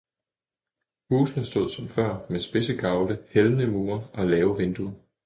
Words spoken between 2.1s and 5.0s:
med spidse gavle, hældende mure og lave vinduer.